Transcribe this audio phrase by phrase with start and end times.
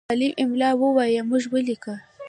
[0.09, 1.95] معلم املا وویله، موږ ولیکله.